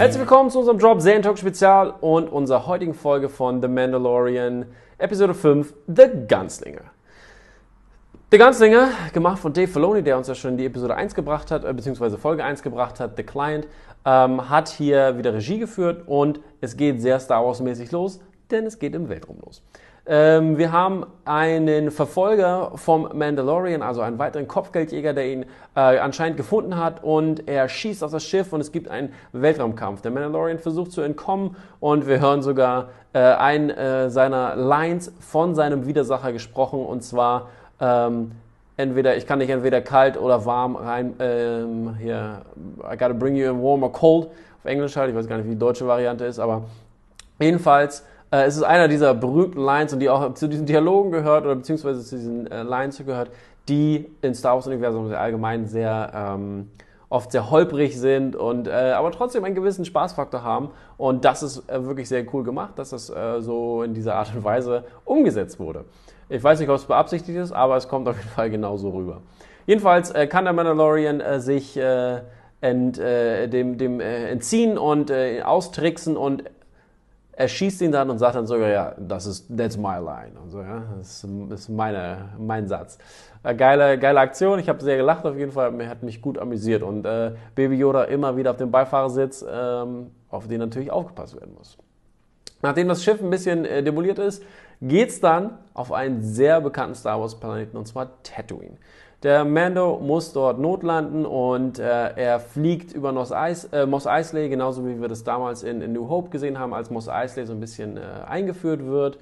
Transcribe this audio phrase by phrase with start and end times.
[0.00, 4.64] Herzlich willkommen zu unserem Drop Serien Talk Spezial und unserer heutigen Folge von The Mandalorian,
[4.96, 6.84] Episode 5, The Gunslinger.
[8.30, 11.66] The Gunslinger, gemacht von Dave Filoni, der uns ja schon die Episode 1 gebracht hat,
[11.66, 13.68] äh, beziehungsweise Folge 1 gebracht hat, The Client,
[14.06, 18.78] ähm, hat hier wieder Regie geführt und es geht sehr Star Wars-mäßig los, denn es
[18.78, 19.62] geht im Weltraum los.
[20.12, 25.46] Ähm, wir haben einen Verfolger vom Mandalorian, also einen weiteren Kopfgeldjäger, der ihn
[25.76, 30.02] äh, anscheinend gefunden hat und er schießt auf das Schiff und es gibt einen Weltraumkampf.
[30.02, 35.54] Der Mandalorian versucht zu entkommen und wir hören sogar äh, einen äh, seiner Lines von
[35.54, 37.48] seinem Widersacher gesprochen und zwar
[37.80, 38.32] ähm,
[38.76, 42.42] entweder ich kann nicht entweder kalt oder warm rein ähm, hier
[42.80, 45.46] I gotta bring you in warm or cold auf Englisch halt ich weiß gar nicht
[45.46, 46.62] wie die deutsche Variante ist aber
[47.38, 51.44] jedenfalls äh, es ist einer dieser berühmten Lines und die auch zu diesen Dialogen gehört
[51.44, 53.30] oder beziehungsweise zu diesen äh, Lines gehört,
[53.68, 56.70] die im Star Wars-Universum allgemein sehr ähm,
[57.10, 60.70] oft sehr holprig sind und äh, aber trotzdem einen gewissen Spaßfaktor haben.
[60.96, 64.32] Und das ist äh, wirklich sehr cool gemacht, dass das äh, so in dieser Art
[64.34, 65.84] und Weise umgesetzt wurde.
[66.28, 69.22] Ich weiß nicht, ob es beabsichtigt ist, aber es kommt auf jeden Fall genauso rüber.
[69.66, 76.44] Jedenfalls äh, kann der Mandalorian sich ent, dem, dem entziehen und austricksen und
[77.40, 80.32] er schießt ihn dann und sagt dann sogar, ja, das ist, that's my line.
[80.42, 82.98] Und so, ja, das ist meine, mein Satz.
[83.42, 86.82] Äh, geile, geile Aktion, ich habe sehr gelacht auf jeden Fall, hat mich gut amüsiert.
[86.82, 91.54] Und äh, Baby Yoda immer wieder auf dem Beifahrersitz, ähm, auf den natürlich aufgepasst werden
[91.54, 91.78] muss.
[92.60, 94.42] Nachdem das Schiff ein bisschen äh, demoliert ist,
[94.82, 98.76] geht's dann auf einen sehr bekannten Star Wars Planeten, und zwar Tatooine.
[99.22, 104.48] Der Mando muss dort notlanden und äh, er fliegt über Mos, Eis, äh, Mos Eisley,
[104.48, 107.52] genauso wie wir das damals in, in, New Hope gesehen haben, als Mos Eisley so
[107.52, 109.18] ein bisschen äh, eingeführt wird.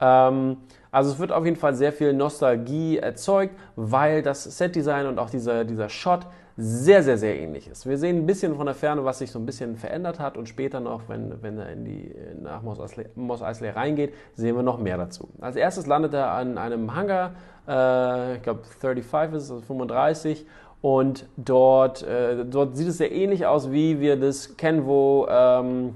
[0.00, 0.56] Ähm,
[0.90, 5.28] also es wird auf jeden Fall sehr viel Nostalgie erzeugt, weil das Setdesign und auch
[5.28, 7.86] dieser, dieser Shot sehr, sehr, sehr ähnlich ist.
[7.86, 10.48] Wir sehen ein bisschen von der Ferne, was sich so ein bisschen verändert hat und
[10.48, 14.78] später noch, wenn, wenn er in die, nach Mos Eisley, Eisley reingeht, sehen wir noch
[14.78, 15.28] mehr dazu.
[15.40, 17.32] Als erstes landet er an einem Hangar,
[17.66, 20.46] äh, ich glaube 35 ist es, also 35
[20.82, 25.94] und dort, äh, dort sieht es sehr ähnlich aus, wie wir das kennen, wo ähm,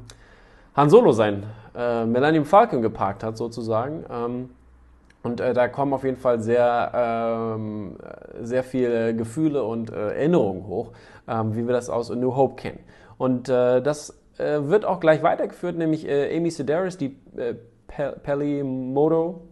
[0.75, 1.45] Han Solo sein
[1.77, 4.05] äh, Millennium Falcon geparkt hat, sozusagen.
[4.11, 4.51] Ähm,
[5.27, 7.97] und äh, da kommen auf jeden Fall sehr, ähm,
[8.41, 10.93] sehr viele Gefühle und äh, Erinnerungen hoch,
[11.27, 12.79] ähm, wie wir das aus A New Hope kennen.
[13.19, 17.55] Und äh, das äh, wird auch gleich weitergeführt, nämlich äh, Amy Sedaris, die äh,
[18.23, 19.49] Pelimoto,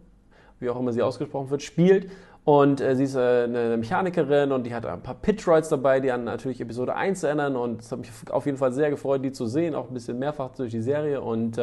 [0.61, 2.09] wie auch immer sie ausgesprochen wird, spielt.
[2.45, 6.23] Und äh, sie ist eine Mechanikerin und die hat ein paar Pitroids dabei, die an
[6.23, 7.57] natürlich Episode 1 erinnern.
[7.57, 10.21] Und es hat mich auf jeden Fall sehr gefreut, die zu sehen, auch ein bisschen
[10.21, 11.21] mehrfach durch die Serie.
[11.21, 11.59] Und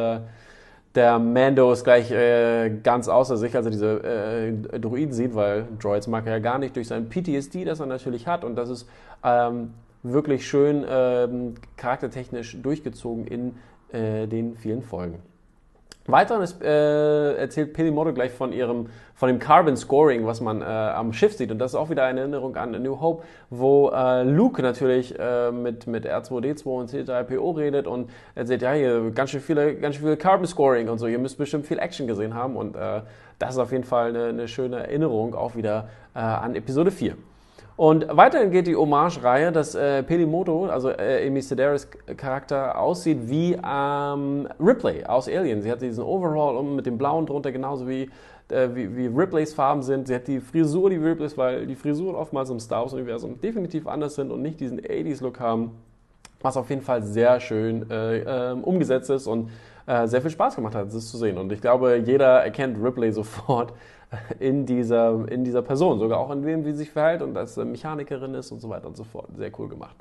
[0.96, 5.68] der Mando ist gleich äh, ganz außer sich, als er diese äh, Droiden sieht, weil
[5.80, 8.44] Droids mag er ja gar nicht durch sein PTSD, das er natürlich hat.
[8.44, 8.90] Und das ist
[9.24, 13.56] ähm, wirklich schön ähm, charaktertechnisch durchgezogen in
[13.94, 15.20] äh, den vielen Folgen.
[16.08, 20.66] Weiterhin ist, äh, erzählt Pelimoto gleich von ihrem, von dem Carbon Scoring, was man äh,
[20.66, 21.52] am Schiff sieht.
[21.52, 25.18] Und das ist auch wieder eine Erinnerung an A New Hope, wo äh, Luke natürlich
[25.20, 29.96] äh, mit, mit R2D2 und C3PO redet und erzählt, ja, hier ganz schön viele, ganz
[29.96, 31.06] schön viele Carbon Scoring und so.
[31.06, 32.56] Ihr müsst bestimmt viel Action gesehen haben.
[32.56, 33.02] Und äh,
[33.38, 37.16] das ist auf jeden Fall eine, eine schöne Erinnerung auch wieder äh, an Episode 4.
[37.78, 43.58] Und weiterhin geht die Hommage-Reihe, dass äh, Pelimoto, also äh, Amy Sedaris Charakter, aussieht wie
[43.66, 45.62] ähm, Ripley aus Alien.
[45.62, 48.10] Sie hat diesen Overall mit dem Blauen drunter, genauso wie,
[48.50, 50.08] äh, wie, wie, Ripleys Farben sind.
[50.08, 54.16] Sie hat die Frisur, die Ripleys, weil die Frisuren oftmals im Star Wars-Universum definitiv anders
[54.16, 55.72] sind und nicht diesen 80s-Look haben.
[56.42, 59.50] Was auf jeden Fall sehr schön äh, ähm, umgesetzt ist und
[59.86, 61.38] äh, sehr viel Spaß gemacht hat, das zu sehen.
[61.38, 63.74] Und ich glaube, jeder erkennt Ripley sofort
[64.40, 67.58] in dieser, in dieser Person, sogar auch in dem, wie sie sich verhält und als
[67.58, 69.28] Mechanikerin ist und so weiter und so fort.
[69.36, 69.96] Sehr cool gemacht.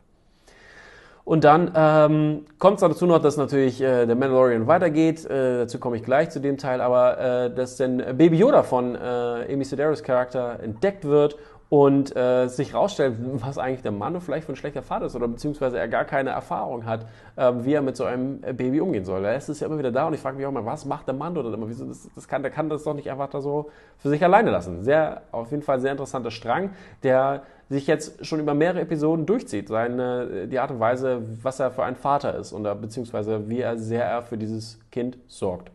[1.24, 5.24] Und dann ähm, kommt es dazu noch, dass natürlich äh, der Mandalorian weitergeht.
[5.26, 8.94] Äh, dazu komme ich gleich zu dem Teil, aber äh, dass dann Baby Yoda von
[8.96, 11.36] äh, Amy Sedaris Charakter entdeckt wird
[11.70, 15.28] und äh, sich rausstellt, was eigentlich der Mann vielleicht für ein schlechter Vater ist oder
[15.28, 17.06] beziehungsweise er gar keine Erfahrung hat,
[17.36, 19.24] äh, wie er mit so einem Baby umgehen soll.
[19.24, 21.14] Er ist ja immer wieder da und ich frage mich auch mal, was macht der
[21.14, 21.68] Mann oder immer?
[21.68, 24.50] Wieso, das, das kann, der kann das doch nicht einfach da so für sich alleine
[24.50, 24.82] lassen.
[24.82, 26.70] Sehr, auf jeden Fall sehr interessanter Strang,
[27.04, 29.68] der sich jetzt schon über mehrere Episoden durchzieht.
[29.68, 33.78] Seine, die Art und Weise, was er für ein Vater ist und beziehungsweise wie er
[33.78, 35.70] sehr er für dieses Kind sorgt.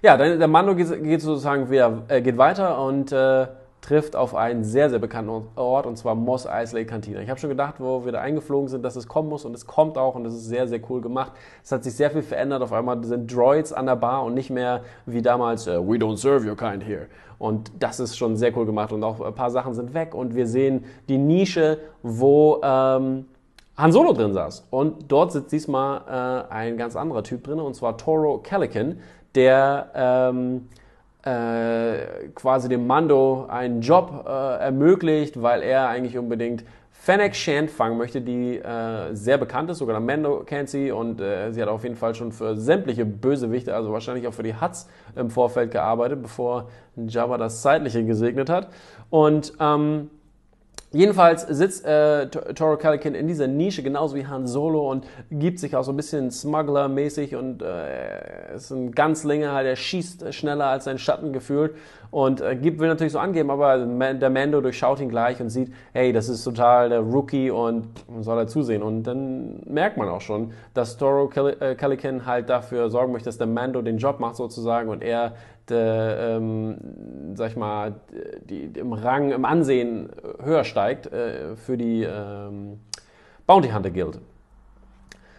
[0.00, 3.46] Ja, der Mando geht, geht sozusagen wieder, äh, geht weiter und äh,
[3.84, 7.20] trifft auf einen sehr, sehr bekannten Ort, und zwar Moss Eisley Cantina.
[7.20, 9.66] Ich habe schon gedacht, wo wir da eingeflogen sind, dass es kommen muss, und es
[9.66, 11.32] kommt auch, und es ist sehr, sehr cool gemacht.
[11.62, 12.62] Es hat sich sehr viel verändert.
[12.62, 16.16] Auf einmal sind Droids an der Bar und nicht mehr wie damals, uh, we don't
[16.16, 17.08] serve your kind here.
[17.38, 18.90] Und das ist schon sehr cool gemacht.
[18.90, 22.60] Und auch ein paar Sachen sind weg, und wir sehen die Nische, wo...
[22.62, 23.26] Ähm,
[23.76, 24.68] Han Solo drin saß.
[24.70, 29.00] Und dort sitzt diesmal äh, ein ganz anderer Typ drin, und zwar Toro Calican,
[29.34, 30.68] der ähm,
[31.24, 34.30] äh, quasi dem Mando einen Job äh,
[34.60, 40.00] ermöglicht, weil er eigentlich unbedingt Fennec Shand fangen möchte, die äh, sehr bekannt ist, sogar
[40.00, 43.92] Mando kennt sie und äh, sie hat auf jeden Fall schon für sämtliche Bösewichte, also
[43.92, 48.68] wahrscheinlich auch für die Huts im Vorfeld gearbeitet, bevor Jabba das Zeitliche gesegnet hat.
[49.10, 50.08] Und ähm,
[50.94, 55.74] Jedenfalls sitzt äh, Toro Calican in dieser Nische, genauso wie Han Solo, und gibt sich
[55.74, 60.84] auch so ein bisschen Smuggler-mäßig und äh, ist ein Ganzlinge, halt, er schießt schneller als
[60.84, 61.74] sein Schatten gefühlt
[62.12, 65.72] und äh, gibt, will natürlich so angeben, aber der Mando durchschaut ihn gleich und sieht,
[65.92, 67.88] hey, das ist total der Rookie und
[68.20, 68.84] soll er zusehen.
[68.84, 73.38] Und dann merkt man auch schon, dass Toro äh, Calican halt dafür sorgen möchte, dass
[73.38, 75.34] der Mando den Job macht sozusagen und er
[75.68, 76.76] der, ähm,
[77.36, 77.94] sag ich mal,
[78.48, 80.10] die, die, im Rang, im Ansehen
[80.42, 82.80] höher steigt äh, für die ähm,
[83.46, 84.20] Bounty Hunter Guild.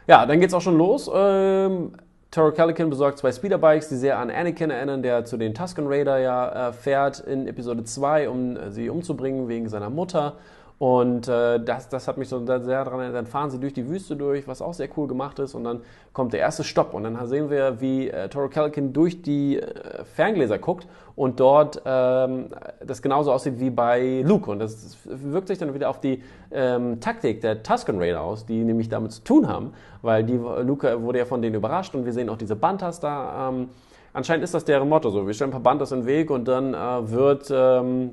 [0.07, 1.09] Ja, dann geht's auch schon los.
[1.13, 1.93] Ähm,
[2.35, 6.19] Toro Calican besorgt zwei Speederbikes, die sehr an Anakin erinnern, der zu den Tusken Raider
[6.19, 10.33] ja äh, fährt in Episode 2, um äh, sie umzubringen wegen seiner Mutter.
[10.77, 13.15] Und äh, das, das hat mich so sehr daran erinnert.
[13.15, 15.55] Dann fahren sie durch die Wüste durch, was auch sehr cool gemacht ist.
[15.55, 15.81] Und dann
[16.11, 16.93] kommt der erste Stopp.
[16.93, 20.85] Und dann sehen wir, wie äh, Toro Calican durch die äh, Ferngläser guckt
[21.15, 22.49] und dort ähm,
[22.85, 24.51] das genauso aussieht wie bei Luke.
[24.51, 28.45] Und das, das wirkt sich dann wieder auf die ähm, Taktik der Tusken Raider aus,
[28.45, 29.71] die nämlich damit zu tun haben.
[30.01, 33.49] Weil die, Luke wurde ja von denen überrascht und wir sehen auch diese Bantas da.
[33.49, 33.69] Ähm,
[34.11, 35.25] anscheinend ist das deren Motto so.
[35.25, 38.11] Wir stellen ein paar Bantas in den Weg und dann äh, wird ähm,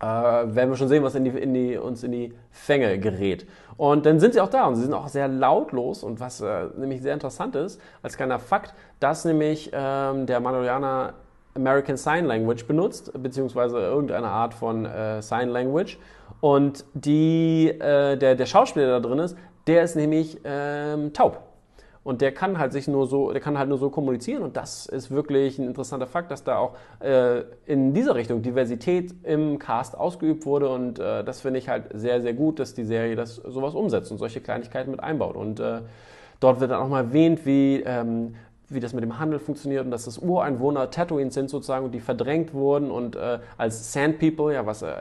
[0.00, 3.46] äh, werden wir schon sehen, was in die, in die, uns in die Fänge gerät.
[3.76, 6.66] Und dann sind sie auch da und sie sind auch sehr lautlos und was äh,
[6.76, 11.14] nämlich sehr interessant ist, als kleiner Fakt, dass nämlich ähm, der Mandalorianer
[11.54, 15.98] American Sign Language benutzt, beziehungsweise irgendeine Art von äh, Sign Language.
[16.40, 21.45] Und die, äh, der, der Schauspieler, der da drin ist, der ist nämlich ähm, taub.
[22.06, 24.44] Und der kann halt sich nur so, der kann halt nur so kommunizieren.
[24.44, 29.12] Und das ist wirklich ein interessanter Fakt, dass da auch äh, in dieser Richtung Diversität
[29.24, 30.68] im Cast ausgeübt wurde.
[30.68, 34.12] Und äh, das finde ich halt sehr, sehr gut, dass die Serie das sowas umsetzt
[34.12, 35.34] und solche Kleinigkeiten mit einbaut.
[35.34, 35.80] Und äh,
[36.38, 38.36] dort wird dann auch mal erwähnt, wie ähm,
[38.68, 42.52] wie das mit dem Handel funktioniert und dass das Ureinwohner Tatooine sind sozusagen, die verdrängt
[42.52, 44.92] wurden und äh, als Sand People, ja, was äh,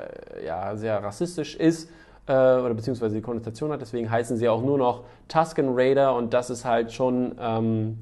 [0.45, 1.89] ja sehr rassistisch ist,
[2.27, 3.81] äh, oder beziehungsweise die Konnotation hat.
[3.81, 7.97] Deswegen heißen sie auch nur noch Tusken Raider und das ist halt schon ähm,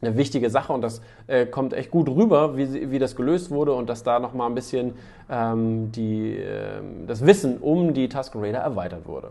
[0.00, 3.72] eine wichtige Sache und das äh, kommt echt gut rüber, wie, wie das gelöst wurde
[3.72, 4.94] und dass da nochmal ein bisschen
[5.30, 9.30] ähm, die, äh, das Wissen um die Tusken Raider erweitert wurde.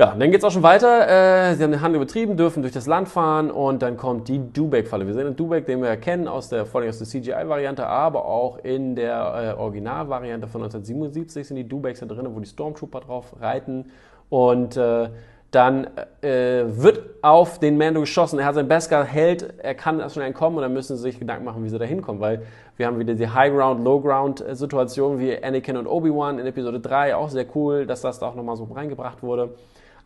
[0.00, 1.50] Ja, dann geht es auch schon weiter.
[1.50, 4.38] Äh, sie haben den Handel betrieben, dürfen durch das Land fahren und dann kommt die
[4.38, 5.06] Dubek-Falle.
[5.06, 8.24] Wir sehen den Dubek, den wir erkennen aus der, vor allem aus der CGI-Variante, aber
[8.24, 13.00] auch in der äh, Originalvariante von 1977 sind die Dubeks da drin, wo die Stormtrooper
[13.00, 13.90] drauf reiten.
[14.30, 15.10] Und äh,
[15.50, 15.88] dann
[16.22, 18.38] äh, wird auf den Mando geschossen.
[18.38, 21.18] Er hat seinen Beskar, hält, er kann erst schon entkommen und dann müssen sie sich
[21.18, 22.40] Gedanken machen, wie sie da hinkommen, weil
[22.78, 26.80] wir haben wieder die High Ground, Low Ground äh, wie Anakin und Obi-Wan in Episode
[26.80, 27.16] 3.
[27.16, 29.50] Auch sehr cool, dass das da auch nochmal so reingebracht wurde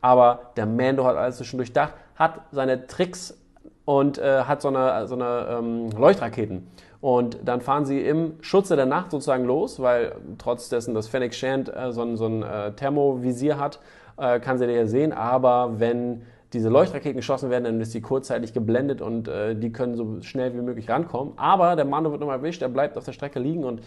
[0.05, 3.39] aber der Mando hat alles schon durchdacht, hat seine Tricks
[3.87, 6.67] und äh, hat so eine, so eine ähm, Leuchtraketen.
[7.01, 11.33] Und dann fahren sie im Schutze der Nacht sozusagen los, weil trotz dessen, dass Fennec
[11.33, 13.81] Shand äh, so ein, so ein äh, Thermovisier hat,
[14.19, 15.15] äh, kann sie ja sehen.
[15.15, 16.21] Aber wenn
[16.53, 20.53] diese Leuchtraketen geschossen werden, dann ist sie kurzzeitig geblendet und äh, die können so schnell
[20.53, 21.33] wie möglich rankommen.
[21.37, 23.81] Aber der Mando wird nochmal erwischt, er bleibt auf der Strecke liegen und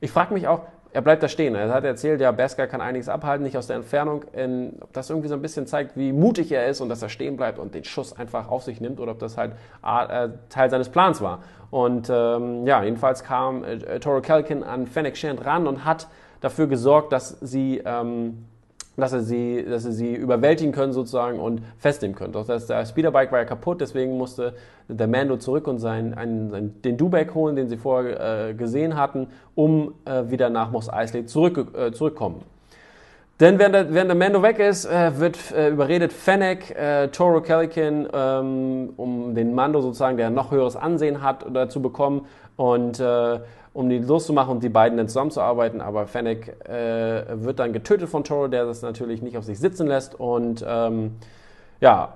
[0.00, 1.54] ich frage mich auch, er bleibt da stehen.
[1.54, 4.24] Er hat erzählt, ja, Beskar kann einiges abhalten, nicht aus der Entfernung.
[4.32, 7.08] In, ob das irgendwie so ein bisschen zeigt, wie mutig er ist und dass er
[7.08, 9.52] stehen bleibt und den Schuss einfach auf sich nimmt oder ob das halt
[9.82, 11.40] äh, Teil seines Plans war.
[11.70, 16.08] Und ähm, ja, jedenfalls kam äh, Toro Kelkin an Fennec Shand ran und hat
[16.40, 18.46] dafür gesorgt, dass sie ähm,
[18.98, 22.32] dass sie, sie, dass sie sie überwältigen können sozusagen und festnehmen können.
[22.32, 24.54] Doch das, der Speederbike war ja kaputt, deswegen musste
[24.88, 28.96] der Mando zurück und sein, einen, sein, den Dubek holen, den sie vorher äh, gesehen
[28.96, 32.42] hatten, um äh, wieder nach Mos Eisley zurück, äh, zurückkommen.
[33.40, 37.40] Denn während der, während der Mando weg ist, äh, wird äh, überredet Fennec äh, Toro
[37.40, 42.26] Calican, ähm, um den Mando sozusagen, der noch höheres Ansehen hat, dazu bekommen
[42.56, 43.38] und äh,
[43.74, 45.80] um die loszumachen und die beiden dann zusammenzuarbeiten.
[45.80, 49.86] Aber Fennec äh, wird dann getötet von Toro, der das natürlich nicht auf sich sitzen
[49.86, 50.18] lässt.
[50.18, 51.12] Und ähm,
[51.80, 52.14] ja,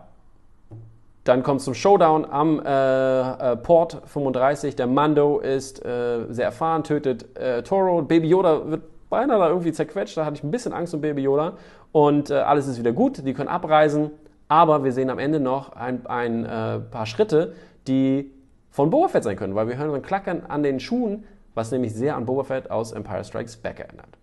[1.22, 4.74] dann kommt es zum Showdown am äh, äh, Port 35.
[4.74, 8.02] Der Mando ist äh, sehr erfahren, tötet äh, Toro.
[8.02, 10.16] Baby Yoda wird beinahe da irgendwie zerquetscht.
[10.16, 11.52] Da hatte ich ein bisschen Angst um Baby Yoda.
[11.92, 13.24] Und äh, alles ist wieder gut.
[13.24, 14.10] Die können abreisen.
[14.48, 17.54] Aber wir sehen am Ende noch ein, ein äh, paar Schritte,
[17.86, 18.32] die
[18.70, 21.94] von Boba Fett sein können, weil wir hören ein Klackern an den Schuhen was nämlich
[21.94, 24.18] sehr an Boba Fett aus Empire Strikes Back erinnert.